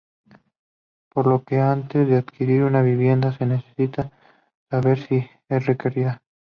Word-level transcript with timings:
Por 1.13 1.27
lo 1.27 1.43
que 1.43 1.59
antes 1.59 2.07
de 2.07 2.15
adquirir 2.17 2.63
una 2.63 2.81
vivienda 2.81 3.37
se 3.37 3.45
necesita 3.45 4.09
saber 4.67 4.97
si 4.97 5.29
es 5.47 5.67
requerida. 5.67 6.23